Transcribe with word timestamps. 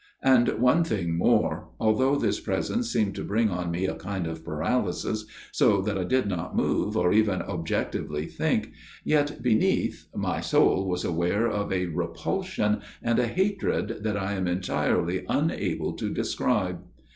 "And 0.33 0.47
one 0.57 0.83
thing 0.83 1.15
more. 1.15 1.69
Although 1.79 2.15
this 2.15 2.39
presence 2.39 2.91
seemed 2.91 3.13
to 3.13 3.23
bring 3.23 3.51
on 3.51 3.69
me 3.69 3.85
a 3.85 3.93
kind 3.93 4.25
of 4.25 4.43
paralysis, 4.43 5.27
so 5.51 5.79
that 5.83 5.95
I 5.95 6.05
did 6.05 6.25
not 6.25 6.55
move 6.57 6.97
or 6.97 7.13
even 7.13 7.43
objectively 7.43 8.25
think, 8.25 8.71
yet 9.03 9.43
beneath, 9.43 10.07
my 10.15 10.39
soul 10.39 10.89
was 10.89 11.05
aware 11.05 11.47
of 11.47 11.71
a 11.71 11.85
repulsion 11.85 12.81
and 13.03 13.19
a 13.19 13.27
hatred 13.27 13.99
that 14.01 14.17
I 14.17 14.33
am 14.33 14.47
entirely 14.47 15.23
unable 15.29 15.93
to 15.97 16.09
describe. 16.11 16.79